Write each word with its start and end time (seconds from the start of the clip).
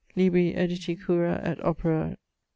_Libri 0.17 0.57
editi 0.57 0.97
curâ 0.99 1.39
et 1.45 1.59
operâ 1.59 2.09
Tho. 2.15 2.17